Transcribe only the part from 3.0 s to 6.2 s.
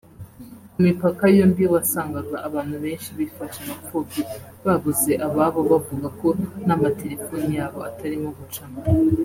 bifashe mapfubyi babuze ababo bavuga